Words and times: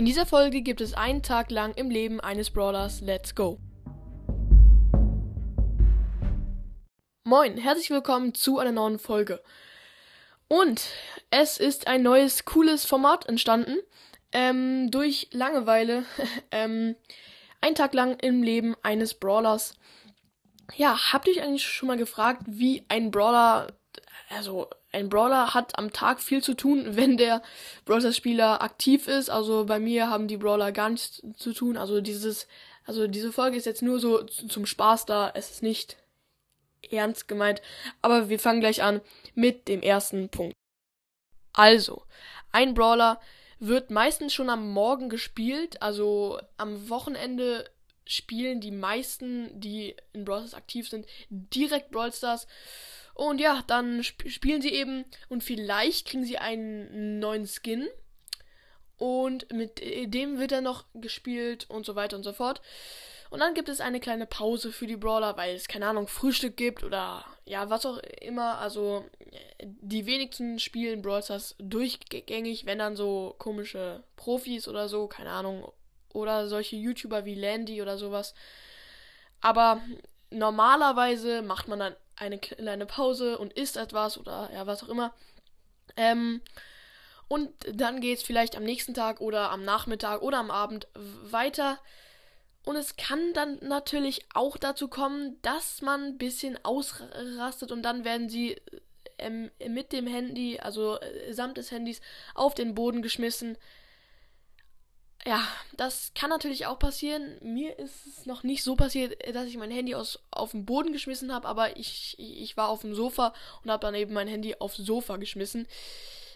In 0.00 0.06
dieser 0.06 0.24
Folge 0.24 0.62
gibt 0.62 0.80
es 0.80 0.94
einen 0.94 1.22
Tag 1.22 1.50
lang 1.50 1.74
im 1.74 1.90
Leben 1.90 2.20
eines 2.20 2.48
Brawlers. 2.48 3.02
Let's 3.02 3.34
go! 3.34 3.58
Moin, 7.22 7.58
herzlich 7.58 7.90
willkommen 7.90 8.32
zu 8.32 8.58
einer 8.58 8.72
neuen 8.72 8.98
Folge. 8.98 9.42
Und 10.48 10.88
es 11.28 11.58
ist 11.58 11.86
ein 11.86 12.02
neues, 12.02 12.46
cooles 12.46 12.86
Format 12.86 13.28
entstanden. 13.28 13.76
Ähm, 14.32 14.90
durch 14.90 15.28
Langeweile. 15.32 16.06
ähm, 16.50 16.96
ein 17.60 17.74
Tag 17.74 17.92
lang 17.92 18.18
im 18.20 18.42
Leben 18.42 18.76
eines 18.82 19.12
Brawlers. 19.12 19.74
Ja, 20.76 21.12
habt 21.12 21.26
ihr 21.26 21.34
euch 21.34 21.42
eigentlich 21.42 21.66
schon 21.66 21.88
mal 21.88 21.98
gefragt, 21.98 22.40
wie 22.46 22.86
ein 22.88 23.10
Brawler, 23.10 23.76
also 24.30 24.70
ein 24.92 25.08
Brawler 25.08 25.54
hat 25.54 25.78
am 25.78 25.92
Tag 25.92 26.20
viel 26.20 26.42
zu 26.42 26.54
tun, 26.54 26.84
wenn 26.96 27.16
der 27.16 27.42
Brawler-Spieler 27.84 28.62
aktiv 28.62 29.08
ist. 29.08 29.30
Also 29.30 29.64
bei 29.66 29.78
mir 29.78 30.10
haben 30.10 30.28
die 30.28 30.36
Brawler 30.36 30.72
gar 30.72 30.90
nichts 30.90 31.22
zu 31.36 31.52
tun. 31.52 31.76
Also 31.76 32.00
dieses, 32.00 32.46
also 32.84 33.06
diese 33.06 33.32
Folge 33.32 33.56
ist 33.56 33.66
jetzt 33.66 33.82
nur 33.82 34.00
so 34.00 34.22
zum 34.24 34.66
Spaß 34.66 35.06
da. 35.06 35.30
Es 35.34 35.50
ist 35.50 35.62
nicht 35.62 35.96
ernst 36.90 37.28
gemeint. 37.28 37.62
Aber 38.02 38.28
wir 38.28 38.38
fangen 38.38 38.60
gleich 38.60 38.82
an 38.82 39.00
mit 39.34 39.68
dem 39.68 39.82
ersten 39.82 40.28
Punkt. 40.28 40.54
Also, 41.52 42.04
ein 42.52 42.74
Brawler 42.74 43.20
wird 43.58 43.90
meistens 43.90 44.32
schon 44.32 44.50
am 44.50 44.70
Morgen 44.72 45.08
gespielt. 45.08 45.82
Also 45.82 46.40
am 46.56 46.88
Wochenende 46.88 47.68
spielen 48.06 48.60
die 48.60 48.72
meisten, 48.72 49.60
die 49.60 49.94
in 50.12 50.24
Brawl 50.24 50.46
aktiv 50.54 50.88
sind, 50.88 51.06
direkt 51.28 51.90
Brawl 51.90 52.12
Stars. 52.12 52.46
Und 53.14 53.40
ja, 53.40 53.62
dann 53.66 54.00
sp 54.04 54.28
spielen 54.28 54.62
sie 54.62 54.72
eben 54.72 55.04
und 55.28 55.44
vielleicht 55.44 56.08
kriegen 56.08 56.24
sie 56.24 56.38
einen 56.38 57.18
neuen 57.18 57.46
Skin. 57.46 57.88
Und 58.96 59.50
mit 59.52 59.80
dem 59.80 60.38
wird 60.38 60.52
er 60.52 60.60
noch 60.60 60.84
gespielt 60.94 61.68
und 61.70 61.86
so 61.86 61.94
weiter 61.94 62.16
und 62.16 62.22
so 62.22 62.32
fort. 62.32 62.60
Und 63.30 63.38
dann 63.38 63.54
gibt 63.54 63.68
es 63.68 63.80
eine 63.80 64.00
kleine 64.00 64.26
Pause 64.26 64.72
für 64.72 64.88
die 64.88 64.96
Brawler, 64.96 65.36
weil 65.36 65.54
es, 65.54 65.68
keine 65.68 65.86
Ahnung, 65.86 66.08
Frühstück 66.08 66.56
gibt 66.56 66.82
oder 66.82 67.24
ja, 67.44 67.70
was 67.70 67.86
auch 67.86 67.98
immer. 68.20 68.58
Also, 68.58 69.04
die 69.62 70.04
wenigsten 70.04 70.58
spielen 70.58 71.00
Brawl 71.00 71.22
Stars 71.22 71.54
durchgängig, 71.58 72.66
wenn 72.66 72.78
dann 72.78 72.96
so 72.96 73.36
komische 73.38 74.02
Profis 74.16 74.66
oder 74.66 74.88
so, 74.88 75.06
keine 75.06 75.30
Ahnung, 75.30 75.72
oder 76.12 76.48
solche 76.48 76.76
YouTuber 76.76 77.24
wie 77.24 77.36
Landy 77.36 77.80
oder 77.80 77.98
sowas. 77.98 78.34
Aber 79.40 79.80
normalerweise 80.30 81.42
macht 81.42 81.68
man 81.68 81.78
dann 81.78 81.96
eine 82.20 82.38
kleine 82.38 82.86
Pause 82.86 83.38
und 83.38 83.52
isst 83.54 83.76
etwas 83.76 84.18
oder 84.18 84.50
ja, 84.52 84.66
was 84.66 84.82
auch 84.82 84.88
immer. 84.88 85.12
Ähm, 85.96 86.40
und 87.28 87.50
dann 87.72 88.00
geht 88.00 88.18
es 88.18 88.24
vielleicht 88.24 88.56
am 88.56 88.64
nächsten 88.64 88.94
Tag 88.94 89.20
oder 89.20 89.50
am 89.50 89.64
Nachmittag 89.64 90.22
oder 90.22 90.38
am 90.38 90.50
Abend 90.50 90.88
weiter. 90.94 91.78
Und 92.64 92.76
es 92.76 92.96
kann 92.96 93.32
dann 93.32 93.58
natürlich 93.62 94.26
auch 94.34 94.56
dazu 94.56 94.88
kommen, 94.88 95.40
dass 95.42 95.80
man 95.80 96.02
ein 96.02 96.18
bisschen 96.18 96.62
ausrastet 96.62 97.72
und 97.72 97.82
dann 97.82 98.04
werden 98.04 98.28
sie 98.28 98.60
ähm, 99.18 99.50
mit 99.68 99.92
dem 99.92 100.06
Handy, 100.06 100.58
also 100.60 101.00
äh, 101.00 101.32
samt 101.32 101.56
des 101.56 101.70
Handys, 101.70 102.00
auf 102.34 102.54
den 102.54 102.74
Boden 102.74 103.00
geschmissen. 103.00 103.56
Ja, 105.26 105.46
das 105.76 106.12
kann 106.14 106.30
natürlich 106.30 106.66
auch 106.66 106.78
passieren. 106.78 107.36
Mir 107.42 107.78
ist 107.78 108.06
es 108.06 108.26
noch 108.26 108.42
nicht 108.42 108.62
so 108.62 108.74
passiert, 108.74 109.16
dass 109.34 109.46
ich 109.46 109.58
mein 109.58 109.70
Handy 109.70 109.94
aus, 109.94 110.18
auf 110.30 110.52
den 110.52 110.64
Boden 110.64 110.92
geschmissen 110.92 111.32
habe, 111.32 111.46
aber 111.46 111.76
ich, 111.76 112.16
ich 112.18 112.56
war 112.56 112.68
auf 112.68 112.80
dem 112.80 112.94
Sofa 112.94 113.34
und 113.62 113.70
habe 113.70 113.84
dann 113.84 113.94
eben 113.94 114.14
mein 114.14 114.28
Handy 114.28 114.56
aufs 114.58 114.78
Sofa 114.78 115.18
geschmissen. 115.18 115.68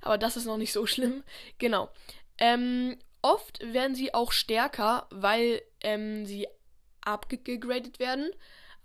Aber 0.00 0.16
das 0.16 0.36
ist 0.36 0.46
noch 0.46 0.56
nicht 0.56 0.72
so 0.72 0.86
schlimm. 0.86 1.24
Genau. 1.58 1.90
Ähm, 2.38 2.98
oft 3.20 3.60
werden 3.60 3.94
sie 3.94 4.14
auch 4.14 4.32
stärker, 4.32 5.06
weil 5.10 5.60
ähm, 5.82 6.24
sie 6.24 6.48
abgegradet 7.02 7.98
werden. 7.98 8.30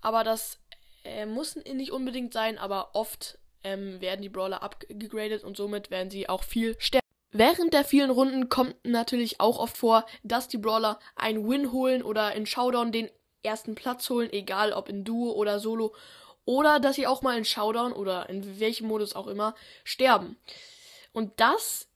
Aber 0.01 0.25
das 0.25 0.59
äh, 1.05 1.25
muss 1.25 1.55
nicht 1.55 1.91
unbedingt 1.91 2.33
sein, 2.33 2.57
aber 2.57 2.95
oft 2.95 3.37
ähm, 3.63 4.01
werden 4.01 4.21
die 4.21 4.29
Brawler 4.29 4.61
abgegradet 4.61 5.43
und 5.43 5.55
somit 5.55 5.89
werden 5.89 6.11
sie 6.11 6.27
auch 6.27 6.43
viel 6.43 6.75
stärker. 6.79 7.04
Während 7.37 7.73
der 7.73 7.83
vielen 7.83 8.11
Runden 8.11 8.47
kommt 8.47 8.75
natürlich 8.83 9.41
auch 9.41 9.59
oft 9.59 9.75
vor, 9.75 10.05
dass 10.23 10.47
die 10.47 10.57
Brawler 10.57 10.99
einen 11.17 11.45
Win 11.49 11.73
holen 11.73 12.01
oder 12.01 12.33
in 12.33 12.45
Showdown 12.45 12.93
den 12.93 13.09
ersten 13.43 13.75
Platz 13.75 14.09
holen, 14.09 14.31
egal 14.31 14.71
ob 14.71 14.87
in 14.87 15.03
Duo 15.03 15.33
oder 15.33 15.59
Solo, 15.59 15.93
oder 16.45 16.79
dass 16.79 16.95
sie 16.95 17.07
auch 17.07 17.23
mal 17.23 17.37
in 17.37 17.43
Showdown 17.43 17.91
oder 17.91 18.29
in 18.29 18.61
welchem 18.61 18.87
Modus 18.87 19.17
auch 19.17 19.27
immer 19.27 19.53
sterben. 19.83 20.37
Und 21.11 21.33
das, 21.35 21.89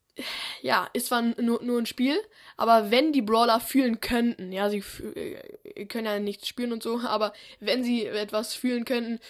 ja, 0.62 0.90
ist 0.92 1.08
zwar 1.08 1.22
nur, 1.22 1.64
nur 1.64 1.80
ein 1.80 1.86
Spiel, 1.86 2.20
aber 2.58 2.92
wenn 2.92 3.14
die 3.14 3.22
Brawler 3.22 3.62
fühlen 3.62 4.02
könnten, 4.02 4.52
ja, 4.52 4.70
sie 4.70 4.84
äh, 5.16 5.86
können 5.86 6.06
ja 6.06 6.20
nichts 6.20 6.50
spüren 6.50 6.74
und 6.74 6.84
so, 6.84 7.00
aber 7.06 7.32
wenn 7.62 7.82
sie 7.82 8.06
etwas 8.06 8.56
fühlen 8.56 8.84
könnten, 8.84 9.22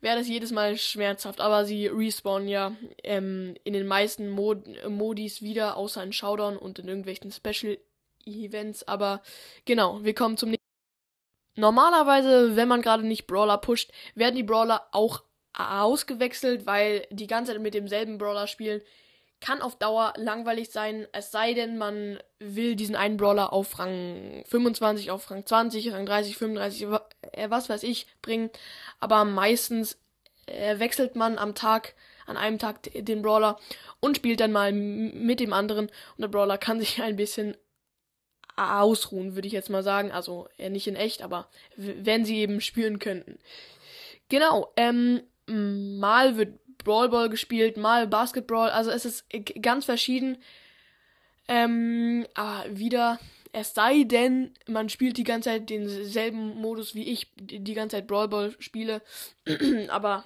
wäre 0.00 0.18
das 0.18 0.28
jedes 0.28 0.52
Mal 0.52 0.76
schmerzhaft. 0.76 1.40
Aber 1.40 1.64
sie 1.64 1.86
respawnen 1.86 2.48
ja 2.48 2.76
ähm, 3.02 3.54
in 3.64 3.72
den 3.72 3.86
meisten 3.86 4.28
Mod 4.28 4.64
Modis 4.88 5.42
wieder, 5.42 5.76
außer 5.76 6.02
in 6.02 6.12
Showdown 6.12 6.56
und 6.56 6.78
in 6.78 6.88
irgendwelchen 6.88 7.32
Special 7.32 7.78
Events. 8.24 8.86
Aber 8.88 9.22
genau, 9.64 10.02
wir 10.04 10.14
kommen 10.14 10.36
zum 10.36 10.50
nächsten. 10.50 10.64
Normalerweise, 11.56 12.56
wenn 12.56 12.68
man 12.68 12.82
gerade 12.82 13.06
nicht 13.06 13.26
Brawler 13.26 13.58
pusht, 13.58 13.90
werden 14.14 14.36
die 14.36 14.42
Brawler 14.42 14.86
auch 14.92 15.22
ausgewechselt, 15.54 16.66
weil 16.66 17.06
die 17.10 17.26
ganze 17.26 17.52
Zeit 17.52 17.62
mit 17.62 17.72
demselben 17.72 18.18
Brawler 18.18 18.46
spielen 18.46 18.82
kann 19.40 19.60
auf 19.62 19.76
Dauer 19.76 20.14
langweilig 20.16 20.70
sein, 20.70 21.06
es 21.12 21.30
sei 21.30 21.52
denn, 21.54 21.78
man 21.78 22.18
will 22.38 22.74
diesen 22.74 22.96
einen 22.96 23.16
Brawler 23.16 23.52
auf 23.52 23.78
Rang 23.78 24.42
25, 24.46 25.10
auf 25.10 25.30
Rang 25.30 25.44
20, 25.44 25.92
Rang 25.92 26.06
30, 26.06 26.36
35, 26.36 26.86
äh, 27.32 27.50
was 27.50 27.68
weiß 27.68 27.82
ich, 27.82 28.06
bringen. 28.22 28.50
Aber 28.98 29.24
meistens 29.24 29.98
äh, 30.46 30.78
wechselt 30.78 31.16
man 31.16 31.38
am 31.38 31.54
Tag, 31.54 31.94
an 32.26 32.36
einem 32.36 32.58
Tag 32.58 32.82
den 32.92 33.22
Brawler 33.22 33.58
und 34.00 34.16
spielt 34.16 34.40
dann 34.40 34.52
mal 34.52 34.72
mit 34.72 35.40
dem 35.40 35.52
anderen. 35.52 35.86
Und 35.86 36.20
der 36.22 36.28
Brawler 36.28 36.58
kann 36.58 36.80
sich 36.80 37.02
ein 37.02 37.16
bisschen 37.16 37.56
ausruhen, 38.56 39.34
würde 39.34 39.46
ich 39.46 39.52
jetzt 39.52 39.70
mal 39.70 39.82
sagen. 39.82 40.12
Also 40.12 40.48
äh, 40.56 40.70
nicht 40.70 40.86
in 40.86 40.96
echt, 40.96 41.22
aber 41.22 41.48
wenn 41.76 42.24
sie 42.24 42.38
eben 42.38 42.60
spielen 42.60 42.98
könnten. 42.98 43.38
Genau, 44.28 44.72
ähm, 44.76 45.22
mal 45.46 46.36
wird 46.36 46.58
Brawl 46.86 47.08
Ball 47.08 47.28
gespielt, 47.28 47.76
mal 47.76 48.06
Basketball. 48.06 48.70
Also 48.70 48.92
es 48.92 49.04
ist 49.04 49.26
ganz 49.60 49.84
verschieden. 49.84 50.38
Ähm, 51.48 52.26
aber 52.34 52.64
wieder, 52.70 53.18
es 53.52 53.74
sei 53.74 54.04
denn, 54.04 54.54
man 54.68 54.88
spielt 54.88 55.16
die 55.16 55.24
ganze 55.24 55.50
Zeit 55.50 55.68
denselben 55.68 56.60
Modus 56.60 56.94
wie 56.94 57.02
ich 57.10 57.32
die 57.36 57.74
ganze 57.74 57.96
Zeit 57.96 58.06
Brawl 58.06 58.28
Ball 58.28 58.54
spiele. 58.60 59.02
aber 59.88 60.24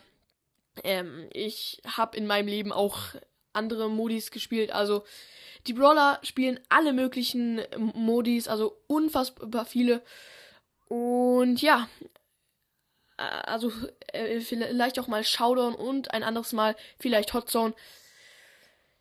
ähm, 0.84 1.28
ich 1.32 1.81
habe 1.87 2.16
in 2.19 2.26
meinem 2.26 2.48
Leben 2.48 2.72
auch 2.72 2.98
andere 3.54 3.88
Modis 3.88 4.31
gespielt. 4.31 4.71
Also 4.71 5.04
die 5.66 5.72
Brawler 5.72 6.21
spielen 6.22 6.60
alle 6.69 6.92
möglichen 6.92 7.62
Modis, 7.94 8.48
also 8.48 8.77
unfassbar 8.87 9.65
viele. 9.65 10.03
Und 10.88 11.62
ja, 11.62 11.88
also 13.20 13.72
äh, 14.12 14.41
vielleicht 14.41 14.98
auch 14.98 15.08
mal 15.08 15.25
Showdown 15.25 15.75
und 15.75 16.12
ein 16.12 16.22
anderes 16.22 16.53
Mal 16.53 16.76
vielleicht 16.98 17.34
Hotzone. 17.34 17.75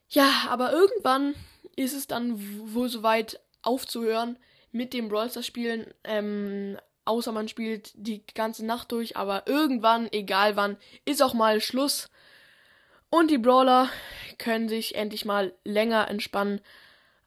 Ja, 0.10 0.48
aber 0.50 0.72
irgendwann 0.72 1.36
ist 1.76 1.94
es 1.94 2.08
dann 2.08 2.74
wohl 2.74 2.90
soweit 2.90 3.40
aufzuhören 3.62 4.38
mit 4.72 4.94
dem 4.94 5.10
Brawl 5.10 5.30
Stars 5.30 5.46
Spielen. 5.46 5.94
Ähm, 6.04 6.78
außer 7.06 7.32
man 7.32 7.48
spielt 7.48 7.92
die 7.96 8.24
ganze 8.34 8.66
Nacht 8.66 8.92
durch, 8.92 9.18
aber 9.18 9.44
irgendwann, 9.48 10.12
egal 10.12 10.56
wann, 10.56 10.78
ist 11.06 11.22
auch 11.22 11.34
mal 11.34 11.62
Schluss. 11.62 12.10
Und 13.10 13.32
die 13.32 13.38
Brawler 13.38 13.90
können 14.38 14.70
sich 14.70 14.96
endlich 14.96 15.26
mal 15.26 15.54
länger 15.64 16.08
entspannen. 16.08 16.62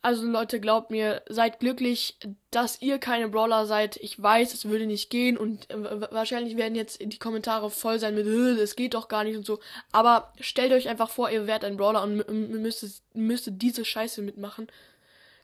Also 0.04 0.26
Leute, 0.26 0.58
glaubt 0.58 0.90
mir, 0.90 1.22
seid 1.28 1.60
glücklich, 1.60 2.19
dass 2.50 2.82
ihr 2.82 2.99
keine 2.99 3.28
Brawler 3.28 3.66
seid. 3.66 3.96
Ich 3.99 4.20
weiß, 4.20 4.52
es 4.52 4.64
würde 4.64 4.87
nicht 4.87 5.10
gehen 5.10 5.38
und 5.38 5.70
äh, 5.70 6.12
wahrscheinlich 6.12 6.56
werden 6.56 6.75
jetzt 6.75 7.00
die 7.00 7.19
Kommentare 7.20 7.70
voll 7.70 8.00
sein 8.00 8.16
mit, 8.16 8.26
es 8.26 8.75
geht 8.75 8.94
doch 8.94 9.06
gar 9.06 9.22
nicht 9.22 9.37
und 9.37 9.46
so. 9.46 9.60
Aber 9.93 10.32
stellt 10.40 10.72
euch 10.72 10.88
einfach 10.88 11.08
vor, 11.08 11.31
ihr 11.31 11.46
wärt 11.46 11.64
ein 11.64 11.76
Brawler 11.76 12.02
und 12.02 12.28
müsstet, 12.28 12.94
müsstet 13.14 13.62
diese 13.62 13.84
Scheiße 13.84 14.22
mitmachen. 14.22 14.66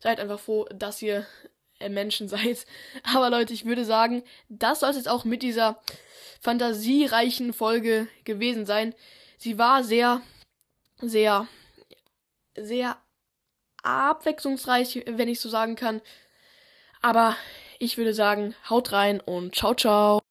Seid 0.00 0.18
einfach 0.18 0.40
froh, 0.40 0.66
dass 0.74 1.00
ihr 1.02 1.24
Menschen 1.88 2.28
seid. 2.28 2.66
Aber 3.14 3.30
Leute, 3.30 3.52
ich 3.52 3.64
würde 3.64 3.84
sagen, 3.84 4.24
das 4.48 4.80
soll 4.80 4.90
es 4.90 4.96
jetzt 4.96 5.08
auch 5.08 5.24
mit 5.24 5.42
dieser 5.42 5.80
fantasiereichen 6.40 7.52
Folge 7.52 8.08
gewesen 8.24 8.66
sein. 8.66 8.92
Sie 9.36 9.56
war 9.56 9.84
sehr, 9.84 10.20
sehr, 11.00 11.46
sehr 12.56 12.96
abwechslungsreich, 13.82 15.04
wenn 15.06 15.28
ich 15.28 15.40
so 15.40 15.48
sagen 15.48 15.76
kann. 15.76 16.00
Aber 17.00 17.36
ich 17.78 17.96
würde 17.96 18.14
sagen, 18.14 18.54
haut 18.68 18.92
rein 18.92 19.20
und 19.20 19.54
ciao, 19.54 19.74
ciao. 19.74 20.27